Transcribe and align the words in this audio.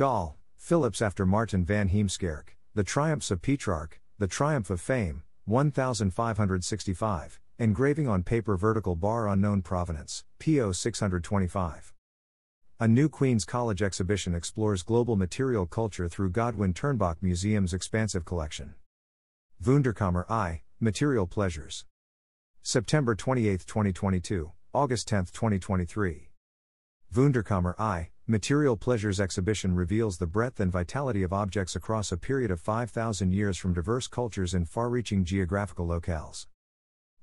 Galle, 0.00 0.38
Philips 0.56 1.02
after 1.02 1.26
Maarten 1.26 1.62
van 1.62 1.90
Heemskerck, 1.90 2.56
The 2.74 2.82
Triumphs 2.82 3.30
of 3.30 3.42
Petrarch, 3.42 4.00
The 4.18 4.26
Triumph 4.26 4.70
of 4.70 4.80
Fame, 4.80 5.24
1565, 5.44 7.38
engraving 7.58 8.08
on 8.08 8.22
paper 8.22 8.56
vertical 8.56 8.96
bar 8.96 9.28
unknown 9.28 9.60
provenance, 9.60 10.24
PO 10.38 10.72
625. 10.72 11.92
A 12.80 12.88
new 12.88 13.10
Queen's 13.10 13.44
College 13.44 13.82
exhibition 13.82 14.34
explores 14.34 14.82
global 14.82 15.16
material 15.16 15.66
culture 15.66 16.08
through 16.08 16.30
Godwin 16.30 16.72
Ternbach 16.72 17.16
Museum's 17.20 17.74
expansive 17.74 18.24
collection. 18.24 18.76
Wunderkammer 19.62 20.24
I, 20.30 20.62
Material 20.80 21.26
Pleasures. 21.26 21.84
September 22.62 23.14
28, 23.14 23.66
2022, 23.66 24.50
August 24.72 25.08
10, 25.08 25.26
2023. 25.26 26.30
Wunderkammer 27.12 27.74
I, 27.78 28.08
Material 28.26 28.76
Pleasures 28.76 29.18
exhibition 29.18 29.74
reveals 29.74 30.18
the 30.18 30.26
breadth 30.26 30.60
and 30.60 30.70
vitality 30.70 31.22
of 31.22 31.32
objects 31.32 31.74
across 31.74 32.12
a 32.12 32.16
period 32.16 32.50
of 32.50 32.60
5,000 32.60 33.32
years 33.32 33.56
from 33.56 33.72
diverse 33.72 34.06
cultures 34.06 34.54
in 34.54 34.64
far 34.64 34.88
reaching 34.88 35.24
geographical 35.24 35.86
locales. 35.86 36.46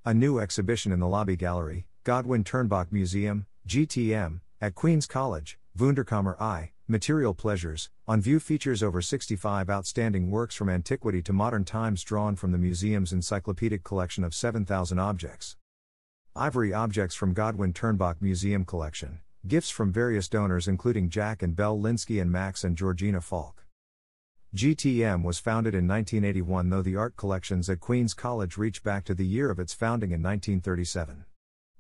A 0.04 0.14
new 0.14 0.40
exhibition 0.40 0.92
in 0.92 1.00
the 1.00 1.08
Lobby 1.08 1.38
Gallery, 1.38 1.88
Godwin 2.04 2.44
Ternbach 2.44 2.92
Museum, 2.92 3.46
GTM, 3.68 4.42
at 4.60 4.76
Queen's 4.76 5.06
College, 5.06 5.58
Wunderkammer 5.78 6.40
I, 6.42 6.72
Material 6.88 7.34
Pleasures, 7.34 7.90
on 8.08 8.20
view 8.20 8.40
features 8.40 8.82
over 8.82 9.02
65 9.02 9.70
outstanding 9.70 10.30
works 10.30 10.56
from 10.56 10.70
antiquity 10.70 11.22
to 11.22 11.32
modern 11.32 11.64
times 11.64 12.04
drawn 12.04 12.36
from 12.36 12.52
the 12.52 12.58
museum's 12.58 13.14
encyclopedic 13.14 13.84
collection 13.84 14.24
of 14.24 14.34
7,000 14.34 15.00
objects. 15.00 15.56
Ivory 16.36 16.74
objects 16.74 17.16
from 17.16 17.34
Godwin 17.34 17.72
Ternbach 17.72 18.22
Museum 18.22 18.66
Collection, 18.66 19.20
gifts 19.48 19.70
from 19.70 19.92
various 19.92 20.28
donors 20.28 20.68
including 20.68 21.10
Jack 21.10 21.42
and 21.42 21.56
Belle 21.56 21.80
Linsky 21.80 22.22
and 22.22 22.32
Max 22.32 22.64
and 22.64 22.78
Georgina 22.78 23.22
Falk. 23.22 23.66
GTM 24.56 25.24
was 25.24 25.40
founded 25.40 25.74
in 25.74 25.88
1981, 25.88 26.70
though 26.70 26.82
the 26.82 26.96
art 26.96 27.16
collections 27.16 27.70
at 27.70 27.80
Queen's 27.80 28.14
College 28.14 28.58
reach 28.58 28.84
back 28.84 29.04
to 29.06 29.14
the 29.14 29.26
year 29.26 29.50
of 29.50 29.60
its 29.60 29.74
founding 29.74 30.12
in 30.12 30.22
1937. 30.22 31.26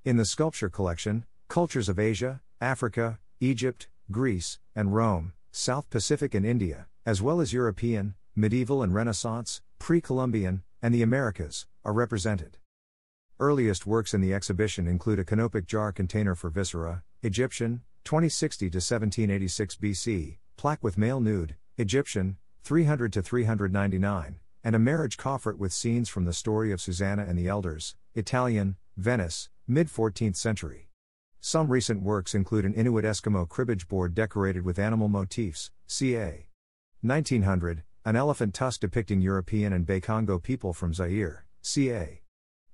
In 0.05 0.17
the 0.17 0.25
sculpture 0.25 0.69
collection, 0.69 1.25
cultures 1.47 1.89
of 1.89 1.97
Asia, 1.97 2.42
Africa, 2.61 3.19
Egypt, 3.39 3.88
Greece, 4.11 4.59
and 4.75 4.94
Rome, 4.94 5.33
South 5.52 5.89
Pacific 5.89 6.36
and 6.36 6.45
India, 6.45 6.88
as 7.05 7.22
well 7.22 7.42
as 7.42 7.53
European, 7.53 8.16
medieval 8.36 8.83
and 8.83 8.94
Renaissance, 8.94 9.61
pre 9.80 10.02
Columbian, 10.02 10.64
and 10.81 10.94
the 10.94 11.02
Americas, 11.02 11.66
are 11.83 11.94
represented. 11.94 12.58
Earliest 13.39 13.86
works 13.86 14.14
in 14.14 14.22
the 14.22 14.33
exhibition 14.33 14.88
include 14.88 15.20
a 15.20 15.25
canopic 15.25 15.67
jar 15.67 15.92
container 15.92 16.36
for 16.36 16.49
viscera, 16.49 17.03
Egyptian, 17.23 17.82
2060 18.04 18.70
to 18.70 18.78
1786 18.78 19.76
BC, 19.78 20.38
plaque 20.56 20.84
with 20.84 21.00
male 21.00 21.20
nude, 21.20 21.56
Egyptian, 21.78 22.38
300 22.64 23.12
to 23.12 23.23
399, 23.23 24.40
and 24.64 24.76
a 24.76 24.80
marriage 24.80 25.18
coffret 25.18 25.58
with 25.58 25.73
scenes 25.73 26.10
from 26.10 26.26
the 26.26 26.34
story 26.34 26.72
of 26.72 26.80
Susanna 26.80 27.26
and 27.28 27.38
the 27.38 27.48
Elders, 27.48 27.95
Italian, 28.14 28.76
Venice, 28.98 29.50
mid 29.68 29.88
14th 29.88 30.36
century. 30.36 30.90
Some 31.40 31.70
recent 31.70 32.04
works 32.04 32.36
include 32.36 32.66
an 32.66 32.76
Inuit 32.76 33.04
Eskimo 33.04 33.50
cribbage 33.50 33.88
board 33.88 34.14
decorated 34.14 34.64
with 34.64 34.78
animal 34.78 35.08
motifs, 35.08 35.72
ca. 35.88 36.48
1900, 37.02 37.84
an 38.06 38.16
elephant 38.16 38.54
tusk 38.54 38.82
depicting 38.82 39.22
European 39.22 39.73
and 39.73 39.88
Bakongo 39.88 40.42
people 40.42 40.72
from 40.72 40.94
Zaire, 40.94 41.45
ca. 41.64 42.22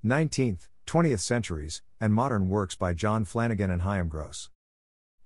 19th, 0.04 0.68
20th 0.86 1.20
centuries, 1.20 1.82
and 2.00 2.14
modern 2.14 2.50
works 2.50 2.76
by 2.76 2.94
John 2.94 3.26
Flannagan 3.26 3.72
and 3.72 3.82
Chaim 3.82 4.08
Gross. 4.08 4.50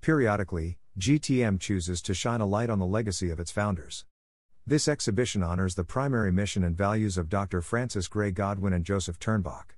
Periodically, 0.02 0.78
GTM 0.98 1.60
chooses 1.60 2.02
to 2.04 2.14
shine 2.14 2.42
a 2.42 2.46
light 2.46 2.70
on 2.70 2.80
the 2.80 2.86
legacy 2.86 3.30
of 3.30 3.40
its 3.40 3.52
founders. 3.52 4.06
This 4.66 4.88
exhibition 4.88 5.44
honors 5.44 5.76
the 5.76 5.84
primary 5.84 6.32
mission 6.32 6.64
and 6.64 6.76
values 6.76 7.18
of 7.18 7.30
Dr. 7.30 7.62
Frances 7.62 8.08
Gray 8.08 8.32
Godwin 8.32 8.74
and 8.74 8.84
Joseph 8.84 9.20
Ternbach. 9.20 9.76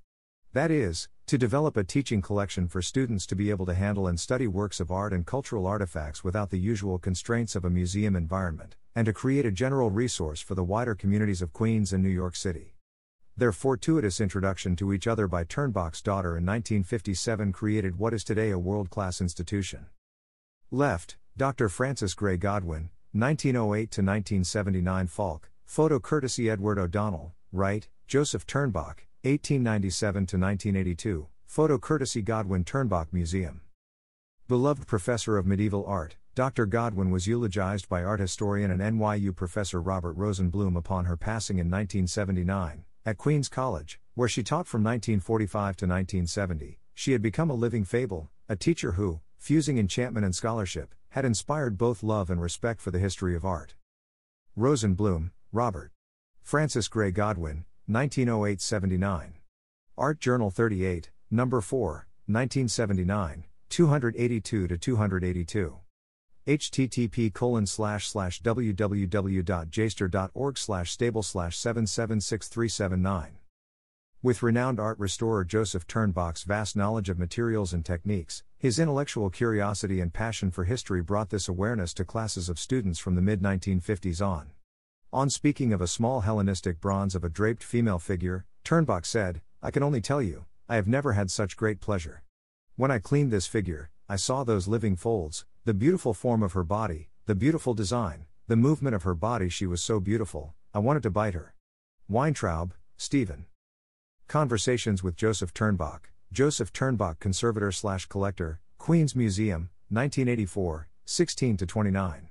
That 0.53 0.71
is, 0.71 1.07
to 1.27 1.37
develop 1.37 1.77
a 1.77 1.83
teaching 1.83 2.23
collection 2.23 2.67
for 2.67 2.81
students 2.81 3.27
to 3.27 3.35
be 3.35 3.51
able 3.51 3.67
to 3.67 3.75
handle 3.75 4.07
and 4.07 4.19
study 4.19 4.47
works 4.47 4.79
of 4.79 4.91
art 4.91 5.13
and 5.13 5.25
cultural 5.25 5.67
artifacts 5.67 6.23
without 6.23 6.49
the 6.49 6.57
usual 6.57 6.97
constraints 6.97 7.55
of 7.55 7.63
a 7.63 7.69
museum 7.69 8.15
environment, 8.15 8.75
and 8.95 9.05
to 9.05 9.13
create 9.13 9.45
a 9.45 9.51
general 9.51 9.91
resource 9.91 10.41
for 10.41 10.55
the 10.55 10.63
wider 10.63 10.95
communities 10.95 11.43
of 11.43 11.53
Queens 11.53 11.93
and 11.93 12.01
New 12.03 12.09
York 12.09 12.35
City. 12.35 12.73
Their 13.39 13.53
fortuitous 13.53 14.19
introduction 14.19 14.75
to 14.75 14.91
each 14.91 15.07
other 15.07 15.25
by 15.25 15.45
Ternbach's 15.45 16.01
daughter 16.01 16.31
in 16.31 16.45
1957 16.45 17.53
created 17.53 17.97
what 17.97 18.13
is 18.13 18.25
today 18.25 18.51
a 18.51 18.59
world 18.59 18.89
class 18.89 19.21
institution. 19.21 19.85
Left, 20.71 21.15
Dr. 21.37 21.69
Frances 21.69 22.13
Gray 22.13 22.35
Godwin, 22.35 22.89
1908 23.13 23.91
to 23.91 24.01
1979 24.01 25.07
Falk, 25.07 25.49
photo 25.63 26.01
courtesy 26.01 26.49
Edward 26.49 26.77
O'Donnell, 26.77 27.33
right, 27.53 27.87
Joseph 28.07 28.45
Ternbach, 28.45 29.07
1897 29.23 30.13
to 30.25 30.37
1982, 30.37 31.27
photo 31.45 31.77
courtesy 31.77 32.21
Godwin 32.21 32.65
Ternbach 32.65 33.13
Museum. 33.13 33.61
Beloved 34.49 34.85
professor 34.85 35.37
of 35.37 35.45
medieval 35.45 35.85
art, 35.85 36.17
Dr. 36.35 36.65
Godwin 36.65 37.09
was 37.09 37.25
eulogized 37.25 37.87
by 37.87 38.03
art 38.03 38.19
historian 38.19 38.69
and 38.69 38.81
NYU 38.81 39.33
professor 39.33 39.81
Robert 39.81 40.17
Rosenblum 40.17 40.75
upon 40.75 41.05
her 41.05 41.15
passing 41.15 41.57
in 41.57 41.71
1979, 41.71 42.83
at 43.09 43.17
Queen's 43.17 43.49
College, 43.49 43.99
where 44.13 44.29
she 44.29 44.43
taught 44.43 44.67
from 44.67 44.83
1945 44.83 45.75
to 45.77 45.85
1970. 45.87 46.77
She 46.93 47.13
had 47.13 47.23
become 47.23 47.49
a 47.49 47.55
living 47.55 47.83
fable, 47.83 48.29
a 48.47 48.55
teacher 48.55 48.91
who, 48.91 49.21
fusing 49.35 49.79
enchantment 49.79 50.25
and 50.25 50.35
scholarship, 50.35 50.93
had 51.09 51.25
inspired 51.25 51.75
both 51.75 52.03
love 52.03 52.29
and 52.29 52.39
respect 52.39 52.79
for 52.79 52.91
the 52.91 52.99
history 52.99 53.35
of 53.35 53.43
art. 53.43 53.73
Rosenblum, 54.55 55.31
Robert. 55.51 55.91
Frances 56.43 56.87
Gray 56.87 57.09
Godwin, 57.09 57.65
1908 57.87 58.61
79. 58.61 59.33
Art 59.97 60.19
Journal 60.19 60.51
38, 60.51 61.09
Number 61.31 61.61
4, 61.61 62.07
1979, 62.27 63.45
282 63.69 64.67
to 64.67 64.77
282. 64.77 65.79
Http 66.49 67.31
colon 67.31 67.67
slash 67.67 68.07
slash 68.07 68.41
www.jstor.org 68.41 70.57
slash 70.57 70.91
stable 70.91 71.21
slash 71.21 71.55
776379. 71.55 73.37
With 74.23 74.41
renowned 74.41 74.79
art 74.79 74.97
restorer 74.97 75.45
Joseph 75.45 75.85
Ternbach's 75.85 76.41
vast 76.41 76.75
knowledge 76.75 77.07
of 77.07 77.19
materials 77.19 77.71
and 77.71 77.85
techniques, 77.85 78.41
his 78.57 78.79
intellectual 78.79 79.29
curiosity 79.29 80.01
and 80.01 80.11
passion 80.11 80.49
for 80.49 80.63
history 80.63 81.03
brought 81.03 81.29
this 81.29 81.47
awareness 81.47 81.93
to 81.93 82.03
classes 82.03 82.49
of 82.49 82.57
students 82.57 82.97
from 82.97 83.13
the 83.13 83.21
mid 83.21 83.43
1950s 83.43 84.25
on. 84.25 84.49
On 85.13 85.29
speaking 85.29 85.71
of 85.71 85.81
a 85.81 85.87
small 85.87 86.21
Hellenistic 86.21 86.81
bronze 86.81 87.13
of 87.13 87.23
a 87.23 87.29
draped 87.29 87.63
female 87.63 87.99
figure, 87.99 88.47
Ternbach 88.65 89.05
said, 89.05 89.41
I 89.61 89.69
can 89.69 89.83
only 89.83 90.01
tell 90.01 90.23
you, 90.23 90.45
I 90.67 90.77
have 90.77 90.87
never 90.87 91.13
had 91.13 91.29
such 91.29 91.55
great 91.55 91.79
pleasure. 91.79 92.23
When 92.75 92.89
I 92.89 92.97
cleaned 92.97 93.31
this 93.31 93.45
figure, 93.45 93.91
I 94.09 94.15
saw 94.15 94.43
those 94.43 94.67
living 94.67 94.95
folds, 94.95 95.45
the 95.69 95.73
beautiful 95.75 96.15
form 96.15 96.41
of 96.41 96.53
her 96.53 96.63
body, 96.63 97.09
the 97.27 97.35
beautiful 97.35 97.75
design, 97.75 98.25
the 98.47 98.55
movement 98.55 98.95
of 98.95 99.03
her 99.03 99.13
body. 99.13 99.49
She 99.49 99.67
was 99.67 99.83
so 99.83 99.99
beautiful, 99.99 100.55
I 100.73 100.79
wanted 100.79 101.03
to 101.03 101.11
bite 101.11 101.35
her. 101.35 101.53
Weintraub, 102.07 102.73
Stephen. 102.97 103.45
Conversations 104.27 105.03
with 105.03 105.15
Joseph 105.15 105.53
Ternbach, 105.53 106.05
Joseph 106.33 106.73
Ternbach, 106.73 107.19
conservator 107.19 107.71
slash 107.71 108.07
collector, 108.07 108.61
Queen's 108.79 109.15
Museum, 109.15 109.69
1984, 109.89 110.87
16 111.05 111.57
to 111.57 111.67
29. 111.67 112.29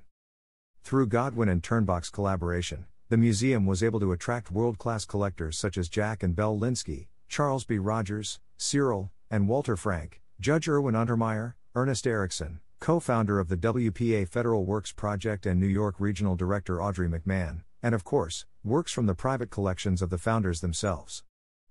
Through 0.83 1.07
Godwin 1.07 1.47
and 1.47 1.63
Ternbach's 1.63 2.09
collaboration, 2.09 2.87
the 3.07 3.15
museum 3.15 3.65
was 3.65 3.81
able 3.81 4.01
to 4.01 4.11
attract 4.11 4.51
world 4.51 4.77
class 4.77 5.05
collectors 5.05 5.57
such 5.57 5.77
as 5.77 5.87
Jack 5.87 6.23
and 6.23 6.35
Belle 6.35 6.59
Linsky, 6.59 7.07
Charles 7.29 7.63
B. 7.63 7.77
Rogers, 7.77 8.41
Cyril, 8.57 9.11
and 9.31 9.47
Walter 9.47 9.77
Frank, 9.77 10.21
Judge 10.41 10.67
Irwin 10.67 10.95
Untermyer, 10.95 11.53
Ernest 11.73 12.05
Erickson, 12.05 12.59
co 12.79 12.99
founder 12.99 13.39
of 13.39 13.49
the 13.49 13.57
WPA 13.57 14.27
Federal 14.27 14.63
Works 14.63 14.93
Project 14.93 15.45
and 15.45 15.59
New 15.59 15.67
York 15.67 15.95
Regional 15.99 16.37
Director 16.37 16.81
Audrey 16.81 17.09
McMahon, 17.09 17.63
and 17.83 17.93
of 17.93 18.05
course, 18.05 18.45
works 18.63 18.93
from 18.93 19.05
the 19.05 19.13
private 19.15 19.49
collections 19.49 20.01
of 20.01 20.09
the 20.09 20.17
founders 20.17 20.61
themselves. 20.61 21.23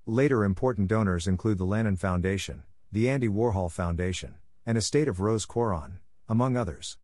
Later 0.04 0.44
important 0.44 0.86
donors 0.86 1.26
include 1.26 1.56
the 1.56 1.64
Lannan 1.64 1.98
Foundation, 1.98 2.62
the 2.92 3.08
Andy 3.08 3.28
Warhol 3.28 3.72
Foundation, 3.72 4.34
and 4.66 4.76
Estate 4.76 5.08
of 5.08 5.18
Rose 5.18 5.46
Quaron, 5.46 5.98
among 6.28 6.58
others. 6.58 6.98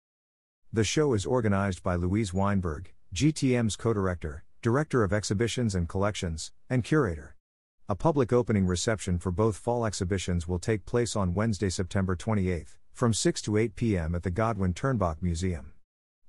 The 0.71 0.85
show 0.85 1.15
is 1.15 1.25
organized 1.25 1.83
by 1.83 1.95
Louise 1.95 2.35
Weinberg, 2.35 2.93
GTM's 3.15 3.77
co 3.77 3.95
director, 3.95 4.45
director 4.61 5.03
of 5.03 5.15
exhibitions 5.15 5.75
and 5.75 5.89
collections, 5.89 6.53
and 6.69 6.85
curator. 6.85 7.37
A 7.89 7.95
public 7.95 8.35
opening 8.35 8.67
reception 8.67 9.19
for 9.19 9.31
both 9.31 9.57
fall 9.57 9.87
exhibitions 9.87 10.47
will 10.47 10.59
take 10.59 10.85
place 10.85 11.17
on 11.17 11.35
Wednesday, 11.35 11.71
September 11.71 12.17
28, 12.17 12.69
from 12.95 13.13
6 13.13 13.43
to 13.43 13.57
8 13.57 13.75
p.m. 13.75 14.15
at 14.15 14.23
the 14.23 14.31
Godwin 14.31 14.73
Ternbach 14.73 15.21
Museum. 15.21 15.73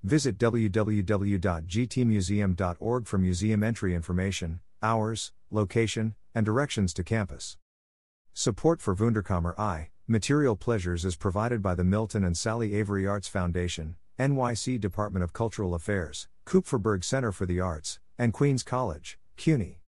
Visit 0.01 0.39
www.gtmuseum.org 0.39 3.07
for 3.07 3.17
museum 3.19 3.63
entry 3.63 3.95
information, 3.95 4.59
hours, 4.81 5.31
location, 5.51 6.15
and 6.33 6.43
directions 6.45 6.93
to 6.95 7.03
campus. 7.03 7.57
Support 8.33 8.81
for 8.81 8.95
Wunderkammer 8.95 9.53
I, 9.59 9.89
Material 10.07 10.55
Pleasures 10.55 11.05
is 11.05 11.15
provided 11.15 11.61
by 11.61 11.75
the 11.75 11.83
Milton 11.83 12.23
and 12.23 12.35
Sally 12.35 12.73
Avery 12.73 13.05
Arts 13.07 13.27
Foundation, 13.27 13.95
NYC 14.19 14.79
Department 14.79 15.23
of 15.23 15.33
Cultural 15.33 15.75
Affairs, 15.75 16.27
Kupferberg 16.45 17.03
Center 17.03 17.31
for 17.31 17.45
the 17.45 17.59
Arts, 17.59 17.99
and 18.17 18.33
Queens 18.33 18.63
College, 18.63 19.19
CUNY. 19.37 19.81